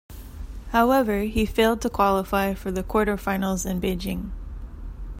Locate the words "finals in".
3.17-3.79